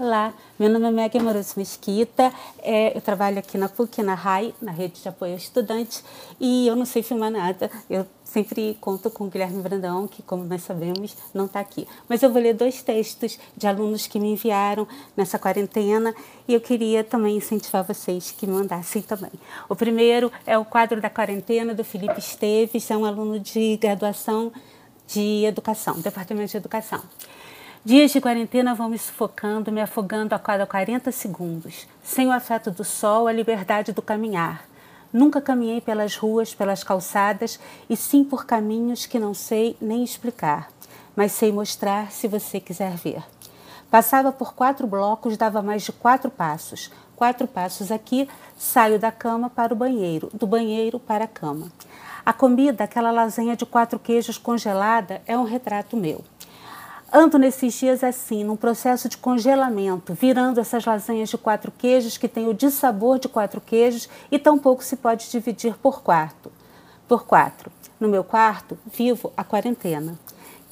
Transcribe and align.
Olá, 0.00 0.32
meu 0.56 0.70
nome 0.70 0.86
é 0.86 0.90
Meg 0.92 1.18
Amoroso 1.18 1.54
Mesquita, 1.56 2.32
é, 2.62 2.96
eu 2.96 3.00
trabalho 3.00 3.40
aqui 3.40 3.58
na 3.58 3.68
PUC, 3.68 4.00
na 4.00 4.14
RAI, 4.14 4.54
na 4.62 4.70
Rede 4.70 5.02
de 5.02 5.08
Apoio 5.08 5.32
ao 5.32 5.38
Estudante, 5.38 6.04
e 6.38 6.68
eu 6.68 6.76
não 6.76 6.84
sei 6.84 7.02
filmar 7.02 7.32
nada, 7.32 7.68
eu 7.90 8.06
sempre 8.22 8.78
conto 8.80 9.10
com 9.10 9.24
o 9.24 9.28
Guilherme 9.28 9.60
Brandão, 9.60 10.06
que, 10.06 10.22
como 10.22 10.44
nós 10.44 10.62
sabemos, 10.62 11.16
não 11.34 11.46
está 11.46 11.58
aqui. 11.58 11.84
Mas 12.08 12.22
eu 12.22 12.32
vou 12.32 12.40
ler 12.40 12.54
dois 12.54 12.80
textos 12.80 13.40
de 13.56 13.66
alunos 13.66 14.06
que 14.06 14.20
me 14.20 14.30
enviaram 14.30 14.86
nessa 15.16 15.36
quarentena, 15.36 16.14
e 16.46 16.54
eu 16.54 16.60
queria 16.60 17.02
também 17.02 17.36
incentivar 17.36 17.82
vocês 17.82 18.30
que 18.30 18.46
me 18.46 18.52
mandassem 18.52 19.02
também. 19.02 19.32
O 19.68 19.74
primeiro 19.74 20.30
é 20.46 20.56
o 20.56 20.64
quadro 20.64 21.00
da 21.00 21.10
quarentena, 21.10 21.74
do 21.74 21.82
Felipe 21.82 22.20
Esteves, 22.20 22.88
é 22.88 22.96
um 22.96 23.04
aluno 23.04 23.40
de 23.40 23.76
graduação 23.78 24.52
de 25.08 25.44
educação, 25.44 25.98
Departamento 25.98 26.52
de 26.52 26.56
Educação. 26.56 27.02
Dias 27.88 28.10
de 28.10 28.20
quarentena 28.20 28.74
vão 28.74 28.90
me 28.90 28.98
sufocando, 28.98 29.72
me 29.72 29.80
afogando 29.80 30.34
a 30.34 30.38
cada 30.38 30.66
40 30.66 31.10
segundos. 31.10 31.88
Sem 32.02 32.26
o 32.26 32.32
afeto 32.32 32.70
do 32.70 32.84
sol, 32.84 33.26
a 33.26 33.32
liberdade 33.32 33.92
do 33.92 34.02
caminhar. 34.02 34.68
Nunca 35.10 35.40
caminhei 35.40 35.80
pelas 35.80 36.14
ruas, 36.14 36.52
pelas 36.52 36.84
calçadas, 36.84 37.58
e 37.88 37.96
sim 37.96 38.22
por 38.22 38.44
caminhos 38.44 39.06
que 39.06 39.18
não 39.18 39.32
sei 39.32 39.74
nem 39.80 40.04
explicar, 40.04 40.68
mas 41.16 41.32
sei 41.32 41.50
mostrar 41.50 42.12
se 42.12 42.28
você 42.28 42.60
quiser 42.60 42.94
ver. 42.94 43.22
Passava 43.90 44.30
por 44.30 44.52
quatro 44.52 44.86
blocos, 44.86 45.38
dava 45.38 45.62
mais 45.62 45.82
de 45.82 45.92
quatro 45.92 46.30
passos. 46.30 46.92
Quatro 47.16 47.48
passos 47.48 47.90
aqui, 47.90 48.28
saio 48.58 48.98
da 48.98 49.10
cama 49.10 49.48
para 49.48 49.72
o 49.72 49.76
banheiro, 49.76 50.28
do 50.34 50.46
banheiro 50.46 51.00
para 51.00 51.24
a 51.24 51.26
cama. 51.26 51.72
A 52.22 52.34
comida, 52.34 52.84
aquela 52.84 53.10
lasanha 53.10 53.56
de 53.56 53.64
quatro 53.64 53.98
queijos 53.98 54.36
congelada, 54.36 55.22
é 55.24 55.38
um 55.38 55.44
retrato 55.44 55.96
meu. 55.96 56.22
Ando 57.10 57.38
nesses 57.38 57.72
dias 57.72 58.04
assim, 58.04 58.44
num 58.44 58.54
processo 58.54 59.08
de 59.08 59.16
congelamento, 59.16 60.12
virando 60.12 60.60
essas 60.60 60.84
lasanhas 60.84 61.30
de 61.30 61.38
quatro 61.38 61.72
queijos 61.72 62.18
que 62.18 62.28
têm 62.28 62.46
o 62.46 62.52
dissabor 62.52 63.18
de 63.18 63.28
quatro 63.28 63.62
queijos 63.62 64.10
e 64.30 64.38
tampouco 64.38 64.84
se 64.84 64.94
pode 64.94 65.30
dividir 65.30 65.74
por 65.78 66.02
quarto. 66.02 66.52
Por 67.08 67.24
quatro. 67.24 67.72
No 67.98 68.10
meu 68.10 68.22
quarto, 68.22 68.78
vivo 68.84 69.32
a 69.34 69.42
quarentena. 69.42 70.18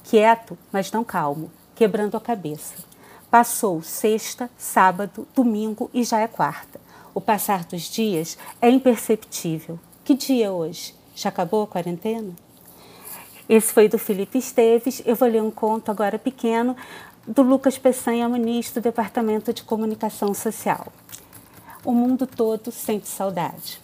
Quieto, 0.03 0.55
mas 0.71 0.91
não 0.91 1.03
calmo, 1.03 1.49
quebrando 1.75 2.15
a 2.15 2.21
cabeça. 2.21 2.75
Passou 3.31 3.81
sexta, 3.81 4.47
sábado, 4.55 5.27
domingo 5.35 5.89
e 5.91 6.03
já 6.03 6.19
é 6.19 6.27
quarta. 6.27 6.79
O 7.15 7.19
passar 7.19 7.65
dos 7.65 7.89
dias 7.89 8.37
é 8.61 8.69
imperceptível. 8.69 9.79
Que 10.05 10.13
dia 10.13 10.45
é 10.45 10.51
hoje? 10.51 10.93
Já 11.15 11.29
acabou 11.29 11.63
a 11.63 11.67
quarentena? 11.67 12.33
Esse 13.49 13.73
foi 13.73 13.87
do 13.87 13.97
Felipe 13.97 14.37
Esteves. 14.37 15.01
Eu 15.05 15.15
vou 15.15 15.27
ler 15.29 15.41
um 15.41 15.49
conto 15.49 15.89
agora 15.89 16.19
pequeno 16.19 16.75
do 17.25 17.41
Lucas 17.41 17.77
Peçanha 17.77 18.27
Muniz, 18.27 18.71
do 18.71 18.81
Departamento 18.81 19.53
de 19.53 19.63
Comunicação 19.63 20.33
Social. 20.33 20.87
O 21.85 21.93
mundo 21.93 22.27
todo 22.27 22.73
sente 22.73 23.07
saudade. 23.07 23.81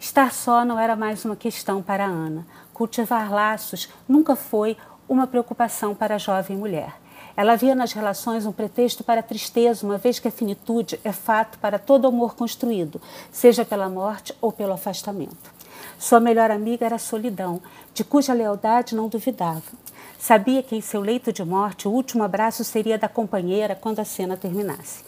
Estar 0.00 0.32
só 0.32 0.64
não 0.64 0.80
era 0.80 0.96
mais 0.96 1.24
uma 1.24 1.36
questão 1.36 1.80
para 1.80 2.06
Ana. 2.06 2.44
Cultivar 2.74 3.32
laços 3.32 3.88
nunca 4.08 4.34
foi 4.34 4.76
uma 5.08 5.28
preocupação 5.28 5.94
para 5.94 6.16
a 6.16 6.18
jovem 6.18 6.56
mulher. 6.56 6.94
Ela 7.36 7.54
via 7.54 7.76
nas 7.76 7.92
relações 7.92 8.46
um 8.46 8.52
pretexto 8.52 9.04
para 9.04 9.20
a 9.20 9.22
tristeza, 9.22 9.86
uma 9.86 9.96
vez 9.96 10.18
que 10.18 10.26
a 10.26 10.32
finitude 10.32 10.98
é 11.04 11.12
fato 11.12 11.56
para 11.60 11.78
todo 11.78 12.08
amor 12.08 12.34
construído, 12.34 13.00
seja 13.30 13.64
pela 13.64 13.88
morte 13.88 14.34
ou 14.40 14.50
pelo 14.50 14.72
afastamento. 14.72 15.57
Sua 15.98 16.20
melhor 16.20 16.48
amiga 16.50 16.86
era 16.86 16.94
a 16.94 16.98
solidão, 16.98 17.60
de 17.92 18.04
cuja 18.04 18.32
lealdade 18.32 18.94
não 18.94 19.08
duvidava. 19.08 19.62
Sabia 20.16 20.62
que 20.62 20.76
em 20.76 20.80
seu 20.80 21.00
leito 21.00 21.32
de 21.32 21.44
morte 21.44 21.88
o 21.88 21.90
último 21.90 22.22
abraço 22.22 22.62
seria 22.62 22.96
da 22.96 23.08
companheira 23.08 23.74
quando 23.74 23.98
a 23.98 24.04
cena 24.04 24.36
terminasse. 24.36 25.02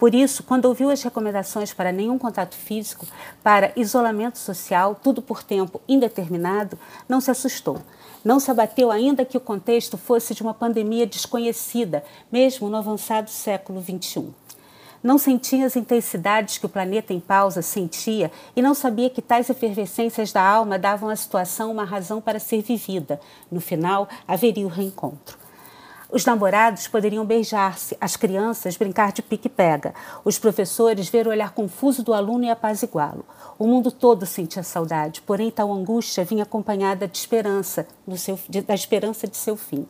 Por 0.00 0.16
isso, 0.16 0.42
quando 0.42 0.64
ouviu 0.64 0.90
as 0.90 1.00
recomendações 1.00 1.72
para 1.72 1.92
nenhum 1.92 2.18
contato 2.18 2.56
físico, 2.56 3.06
para 3.40 3.72
isolamento 3.76 4.36
social, 4.36 4.98
tudo 5.00 5.22
por 5.22 5.44
tempo 5.44 5.80
indeterminado, 5.88 6.76
não 7.08 7.20
se 7.20 7.30
assustou. 7.30 7.80
Não 8.24 8.40
se 8.40 8.50
abateu 8.50 8.90
ainda 8.90 9.24
que 9.24 9.36
o 9.36 9.40
contexto 9.40 9.96
fosse 9.96 10.34
de 10.34 10.42
uma 10.42 10.52
pandemia 10.52 11.06
desconhecida, 11.06 12.04
mesmo 12.32 12.68
no 12.68 12.76
avançado 12.76 13.30
século 13.30 13.80
XXI. 13.80 14.34
Não 15.02 15.18
sentia 15.18 15.66
as 15.66 15.74
intensidades 15.74 16.58
que 16.58 16.66
o 16.66 16.68
planeta 16.68 17.12
em 17.12 17.18
pausa 17.18 17.60
sentia 17.60 18.30
e 18.54 18.62
não 18.62 18.72
sabia 18.72 19.10
que 19.10 19.20
tais 19.20 19.50
efervescências 19.50 20.30
da 20.30 20.40
alma 20.40 20.78
davam 20.78 21.08
à 21.08 21.16
situação 21.16 21.72
uma 21.72 21.84
razão 21.84 22.20
para 22.20 22.38
ser 22.38 22.62
vivida. 22.62 23.20
No 23.50 23.60
final, 23.60 24.08
haveria 24.28 24.64
o 24.64 24.68
reencontro. 24.68 25.42
Os 26.08 26.26
namorados 26.26 26.86
poderiam 26.86 27.24
beijar-se, 27.24 27.96
as 27.98 28.16
crianças 28.16 28.76
brincar 28.76 29.12
de 29.12 29.22
pique-pega, 29.22 29.94
os 30.24 30.38
professores 30.38 31.08
ver 31.08 31.26
o 31.26 31.30
olhar 31.30 31.52
confuso 31.52 32.02
do 32.02 32.12
aluno 32.12 32.44
e 32.44 32.50
apaziguá-lo. 32.50 33.24
O 33.58 33.66
mundo 33.66 33.90
todo 33.90 34.26
sentia 34.26 34.62
saudade, 34.62 35.22
porém 35.22 35.50
tal 35.50 35.72
angústia 35.72 36.22
vinha 36.22 36.42
acompanhada 36.42 37.08
de 37.08 37.16
esperança, 37.16 37.88
seu, 38.16 38.38
de, 38.46 38.60
da 38.60 38.74
esperança 38.74 39.26
de 39.26 39.38
seu 39.38 39.56
fim. 39.56 39.86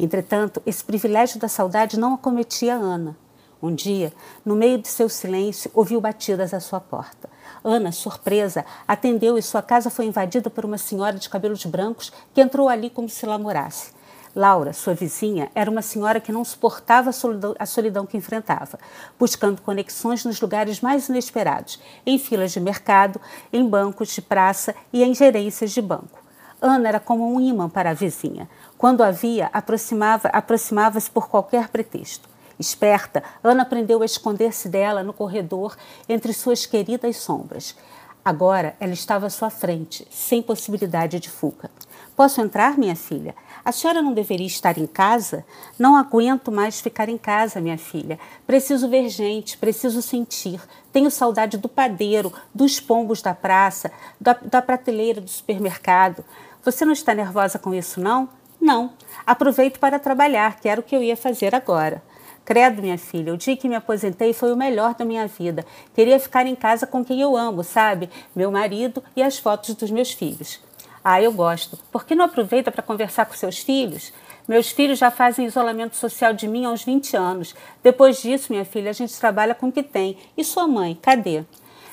Entretanto, 0.00 0.62
esse 0.64 0.82
privilégio 0.82 1.38
da 1.38 1.48
saudade 1.48 1.98
não 1.98 2.14
acometia 2.14 2.74
Ana. 2.74 3.14
Um 3.60 3.74
dia, 3.74 4.12
no 4.44 4.54
meio 4.54 4.78
de 4.78 4.86
seu 4.86 5.08
silêncio, 5.08 5.70
ouviu 5.74 6.00
batidas 6.00 6.54
à 6.54 6.60
sua 6.60 6.78
porta. 6.78 7.28
Ana, 7.64 7.90
surpresa, 7.90 8.64
atendeu 8.86 9.36
e 9.36 9.42
sua 9.42 9.60
casa 9.60 9.90
foi 9.90 10.06
invadida 10.06 10.48
por 10.48 10.64
uma 10.64 10.78
senhora 10.78 11.18
de 11.18 11.28
cabelos 11.28 11.64
brancos 11.64 12.12
que 12.32 12.40
entrou 12.40 12.68
ali 12.68 12.88
como 12.88 13.08
se 13.08 13.26
lamorasse. 13.26 13.98
Laura, 14.34 14.72
sua 14.72 14.94
vizinha, 14.94 15.50
era 15.54 15.68
uma 15.68 15.82
senhora 15.82 16.20
que 16.20 16.30
não 16.30 16.44
suportava 16.44 17.10
a 17.10 17.12
solidão, 17.12 17.56
a 17.58 17.66
solidão, 17.66 18.06
que 18.06 18.16
enfrentava, 18.16 18.78
buscando 19.18 19.60
conexões 19.60 20.24
nos 20.24 20.40
lugares 20.40 20.80
mais 20.80 21.08
inesperados, 21.08 21.80
em 22.06 22.16
filas 22.18 22.52
de 22.52 22.60
mercado, 22.60 23.20
em 23.52 23.68
bancos 23.68 24.10
de 24.10 24.22
praça 24.22 24.72
e 24.92 25.02
em 25.02 25.12
gerências 25.12 25.72
de 25.72 25.82
banco. 25.82 26.22
Ana 26.60 26.88
era 26.88 27.00
como 27.00 27.32
um 27.32 27.40
imã 27.40 27.68
para 27.68 27.90
a 27.90 27.94
vizinha. 27.94 28.48
Quando 28.76 29.02
a 29.02 29.10
via, 29.10 29.50
aproximava-se 29.52 30.28
aproximava 30.32 31.00
por 31.12 31.28
qualquer 31.28 31.68
pretexto. 31.68 32.27
Esperta, 32.58 33.22
Ana 33.42 33.62
aprendeu 33.62 34.02
a 34.02 34.04
esconder-se 34.04 34.68
dela 34.68 35.02
no 35.02 35.12
corredor 35.12 35.76
entre 36.08 36.32
suas 36.32 36.66
queridas 36.66 37.16
sombras. 37.16 37.76
Agora 38.24 38.76
ela 38.80 38.92
estava 38.92 39.26
à 39.26 39.30
sua 39.30 39.48
frente, 39.48 40.06
sem 40.10 40.42
possibilidade 40.42 41.20
de 41.20 41.30
fuga. 41.30 41.70
Posso 42.16 42.40
entrar, 42.40 42.76
minha 42.76 42.96
filha? 42.96 43.34
A 43.64 43.70
senhora 43.70 44.02
não 44.02 44.12
deveria 44.12 44.46
estar 44.46 44.76
em 44.76 44.88
casa? 44.88 45.46
Não 45.78 45.94
aguento 45.94 46.50
mais 46.50 46.80
ficar 46.80 47.08
em 47.08 47.16
casa, 47.16 47.60
minha 47.60 47.78
filha. 47.78 48.18
Preciso 48.44 48.88
ver 48.88 49.08
gente, 49.08 49.56
preciso 49.56 50.02
sentir. 50.02 50.60
Tenho 50.92 51.10
saudade 51.12 51.56
do 51.56 51.68
padeiro, 51.68 52.32
dos 52.52 52.80
pombos 52.80 53.22
da 53.22 53.34
praça, 53.34 53.92
da, 54.20 54.32
da 54.32 54.60
prateleira 54.60 55.20
do 55.20 55.30
supermercado. 55.30 56.24
Você 56.64 56.84
não 56.84 56.92
está 56.92 57.14
nervosa 57.14 57.56
com 57.56 57.72
isso, 57.72 58.00
não? 58.00 58.28
Não. 58.60 58.92
Aproveito 59.24 59.78
para 59.78 60.00
trabalhar, 60.00 60.58
que 60.58 60.68
era 60.68 60.80
o 60.80 60.84
que 60.84 60.96
eu 60.96 61.02
ia 61.02 61.16
fazer 61.16 61.54
agora. 61.54 62.02
Credo, 62.48 62.80
minha 62.80 62.96
filha, 62.96 63.34
o 63.34 63.36
dia 63.36 63.54
que 63.58 63.68
me 63.68 63.74
aposentei 63.74 64.32
foi 64.32 64.50
o 64.50 64.56
melhor 64.56 64.94
da 64.94 65.04
minha 65.04 65.26
vida. 65.26 65.66
Queria 65.94 66.18
ficar 66.18 66.46
em 66.46 66.54
casa 66.54 66.86
com 66.86 67.04
quem 67.04 67.20
eu 67.20 67.36
amo, 67.36 67.62
sabe? 67.62 68.08
Meu 68.34 68.50
marido 68.50 69.04
e 69.14 69.22
as 69.22 69.38
fotos 69.38 69.74
dos 69.74 69.90
meus 69.90 70.12
filhos. 70.12 70.58
Ah, 71.04 71.20
eu 71.20 71.30
gosto. 71.30 71.78
Por 71.92 72.06
que 72.06 72.14
não 72.14 72.24
aproveita 72.24 72.72
para 72.72 72.82
conversar 72.82 73.26
com 73.26 73.34
seus 73.34 73.58
filhos? 73.58 74.14
Meus 74.48 74.70
filhos 74.70 74.98
já 74.98 75.10
fazem 75.10 75.44
isolamento 75.44 75.94
social 75.94 76.32
de 76.32 76.48
mim 76.48 76.64
há 76.64 76.70
uns 76.70 76.82
20 76.84 77.18
anos. 77.18 77.54
Depois 77.82 78.22
disso, 78.22 78.50
minha 78.50 78.64
filha, 78.64 78.88
a 78.88 78.94
gente 78.94 79.20
trabalha 79.20 79.54
com 79.54 79.68
o 79.68 79.72
que 79.72 79.82
tem. 79.82 80.16
E 80.34 80.42
sua 80.42 80.66
mãe, 80.66 80.98
cadê? 81.02 81.44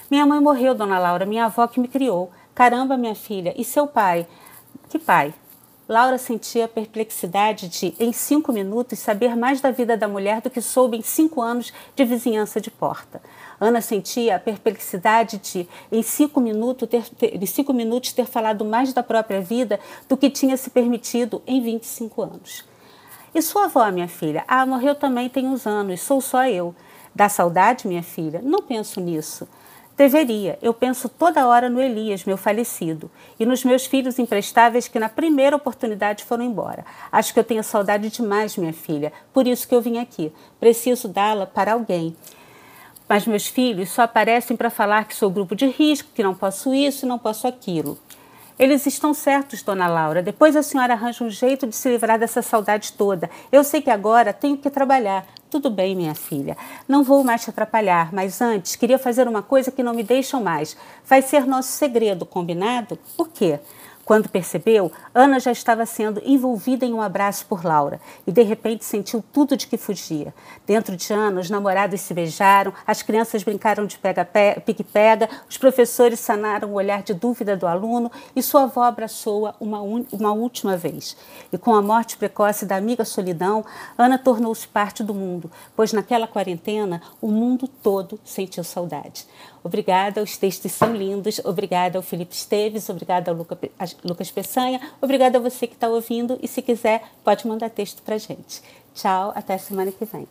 Minha 0.09 0.25
mãe 0.25 0.39
morreu, 0.39 0.73
dona 0.73 0.97
Laura, 0.97 1.25
minha 1.25 1.47
avó 1.47 1.67
que 1.67 1.81
me 1.81 1.89
criou. 1.89 2.31
Caramba, 2.53 2.95
minha 2.95 3.13
filha, 3.13 3.53
e 3.57 3.65
seu 3.65 3.87
pai? 3.87 4.25
Que 4.87 4.97
pai? 4.97 5.33
Laura 5.87 6.17
sentia 6.17 6.65
a 6.65 6.67
perplexidade 6.67 7.67
de, 7.67 7.93
em 7.99 8.11
cinco 8.11 8.51
minutos, 8.51 8.97
saber 8.97 9.35
mais 9.35 9.61
da 9.61 9.69
vida 9.69 9.95
da 9.95 10.07
mulher 10.07 10.41
do 10.41 10.49
que 10.49 10.59
soube 10.59 10.97
em 10.97 11.03
cinco 11.03 11.41
anos 11.43 11.71
de 11.95 12.03
vizinhança 12.03 12.59
de 12.59 12.71
porta. 12.71 13.21
Ana 13.61 13.81
sentia 13.81 14.35
a 14.35 14.39
perplexidade 14.39 15.37
de, 15.37 15.69
em 15.91 16.01
cinco, 16.01 16.41
minutos 16.41 16.89
ter, 16.89 17.07
ter, 17.09 17.41
em 17.41 17.45
cinco 17.45 17.71
minutos, 17.71 18.13
ter 18.13 18.25
falado 18.25 18.65
mais 18.65 18.93
da 18.93 19.03
própria 19.03 19.39
vida 19.39 19.79
do 20.09 20.17
que 20.17 20.29
tinha 20.29 20.57
se 20.57 20.71
permitido 20.71 21.41
em 21.45 21.61
25 21.61 22.21
anos. 22.23 22.65
E 23.33 23.41
sua 23.41 23.65
avó, 23.65 23.89
minha 23.91 24.07
filha? 24.07 24.43
Ah, 24.47 24.65
morreu 24.65 24.95
também 24.95 25.29
tem 25.29 25.45
uns 25.45 25.67
anos, 25.67 26.01
sou 26.01 26.19
só 26.19 26.47
eu. 26.47 26.73
Dá 27.13 27.29
saudade, 27.29 27.87
minha 27.87 28.03
filha? 28.03 28.41
Não 28.43 28.61
penso 28.61 28.99
nisso. 28.99 29.47
Deveria. 29.97 30.59
Eu 30.61 30.73
penso 30.73 31.07
toda 31.07 31.47
hora 31.47 31.69
no 31.69 31.81
Elias, 31.81 32.25
meu 32.25 32.35
falecido, 32.35 33.09
e 33.39 33.45
nos 33.45 33.63
meus 33.63 33.85
filhos 33.85 34.19
imprestáveis 34.19 34.89
que 34.89 34.99
na 34.99 35.07
primeira 35.07 35.55
oportunidade 35.55 36.25
foram 36.25 36.43
embora. 36.43 36.85
Acho 37.09 37.33
que 37.33 37.39
eu 37.39 37.43
tenho 37.45 37.63
saudade 37.63 38.09
demais, 38.09 38.57
minha 38.57 38.73
filha, 38.73 39.13
por 39.33 39.47
isso 39.47 39.65
que 39.65 39.73
eu 39.73 39.81
vim 39.81 39.97
aqui. 39.97 40.33
Preciso 40.59 41.07
dá-la 41.07 41.45
para 41.45 41.73
alguém. 41.73 42.13
Mas 43.07 43.25
meus 43.25 43.47
filhos 43.47 43.89
só 43.89 44.01
aparecem 44.01 44.57
para 44.57 44.69
falar 44.69 45.05
que 45.05 45.15
sou 45.15 45.29
grupo 45.29 45.55
de 45.55 45.67
risco, 45.67 46.09
que 46.13 46.23
não 46.23 46.35
posso 46.35 46.73
isso 46.73 47.05
não 47.05 47.19
posso 47.19 47.47
aquilo. 47.47 47.97
Eles 48.57 48.85
estão 48.85 49.13
certos, 49.13 49.61
dona 49.61 49.85
Laura. 49.85 50.23
Depois 50.23 50.55
a 50.55 50.63
senhora 50.63 50.93
arranja 50.93 51.25
um 51.25 51.29
jeito 51.29 51.67
de 51.67 51.75
se 51.75 51.89
livrar 51.89 52.17
dessa 52.17 52.41
saudade 52.41 52.93
toda. 52.93 53.29
Eu 53.51 53.65
sei 53.65 53.81
que 53.81 53.89
agora 53.89 54.31
tenho 54.31 54.57
que 54.57 54.69
trabalhar. 54.69 55.25
Tudo 55.49 55.69
bem, 55.69 55.93
minha 55.93 56.15
filha. 56.15 56.55
Não 56.87 57.03
vou 57.03 57.21
mais 57.21 57.43
te 57.43 57.49
atrapalhar, 57.49 58.13
mas 58.13 58.41
antes 58.41 58.77
queria 58.77 58.97
fazer 58.97 59.27
uma 59.27 59.43
coisa 59.43 59.71
que 59.71 59.83
não 59.83 59.93
me 59.93 60.03
deixam 60.03 60.41
mais. 60.41 60.77
Vai 61.05 61.21
ser 61.21 61.45
nosso 61.45 61.69
segredo, 61.73 62.25
combinado? 62.25 62.97
Por 63.17 63.27
quê? 63.27 63.59
Quando 64.05 64.29
percebeu, 64.29 64.91
Ana 65.15 65.39
já 65.39 65.51
estava 65.51 65.83
sendo 65.83 66.21
envolvida 66.23 66.85
em 66.85 66.93
um 66.93 67.01
abraço 67.01 67.43
por 67.47 67.65
Laura 67.65 67.99
e 68.27 68.31
de 68.31 68.43
repente 68.43 68.85
sentiu 68.85 69.23
tudo 69.33 69.57
de 69.57 69.65
que 69.65 69.77
fugia. 69.77 70.31
Dentro 70.63 70.95
de 70.95 71.11
Ana, 71.11 71.41
os 71.41 71.49
namorados 71.49 72.01
se 72.01 72.13
beijaram, 72.13 72.71
as 72.85 73.01
crianças 73.01 73.41
brincaram 73.41 73.87
de 73.87 73.99
pique-pega, 74.63 75.27
os 75.49 75.57
professores 75.57 76.19
sanaram 76.19 76.69
o 76.69 76.73
olhar 76.75 77.01
de 77.01 77.15
dúvida 77.15 77.57
do 77.57 77.65
aluno 77.65 78.11
e 78.35 78.43
sua 78.43 78.63
avó 78.63 78.83
abraçou-a 78.83 79.55
uma, 79.59 79.79
uma 79.81 80.31
última 80.33 80.77
vez. 80.77 81.17
E 81.51 81.57
com 81.57 81.73
a 81.73 81.81
morte 81.81 82.15
precoce 82.15 82.63
da 82.63 82.75
amiga 82.75 83.03
Solidão, 83.03 83.65
Ana 83.97 84.19
tornou-se 84.19 84.67
parte 84.67 85.03
do 85.03 85.15
mundo, 85.15 85.49
pois 85.75 85.91
naquela 85.91 86.27
quarentena 86.27 87.01
o 87.19 87.31
mundo 87.31 87.67
todo 87.67 88.19
sentiu 88.23 88.63
saudade. 88.63 89.25
Obrigada, 89.65 90.21
os 90.21 90.37
textos 90.37 90.73
são 90.73 90.95
lindos. 90.95 91.41
Obrigada 91.43 91.97
ao 91.97 92.03
Felipe 92.03 92.35
Esteves, 92.35 92.87
obrigada 92.87 93.31
ao 93.31 93.37
Luca, 93.37 93.57
Lucas 94.03 94.29
Peçanha, 94.29 94.79
obrigada 95.01 95.39
a 95.39 95.41
você 95.41 95.65
que 95.65 95.73
está 95.73 95.89
ouvindo 95.89 96.37
e 96.39 96.47
se 96.47 96.61
quiser 96.61 97.01
pode 97.23 97.47
mandar 97.47 97.71
texto 97.71 98.03
para 98.03 98.19
gente. 98.19 98.61
Tchau, 98.93 99.33
até 99.33 99.57
semana 99.57 99.91
que 99.91 100.05
vem. 100.05 100.27